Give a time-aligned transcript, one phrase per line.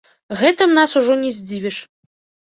[0.39, 1.77] Гэтым нас ужо не здзівіш.